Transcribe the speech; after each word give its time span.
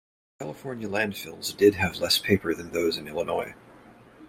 The 0.39 0.45
California 0.45 0.87
landfills 0.89 1.55
did 1.55 1.75
have 1.75 1.97
less 1.99 2.17
paper 2.17 2.55
than 2.55 2.71
those 2.71 2.97
in 2.97 3.07
Illinois. 3.07 3.53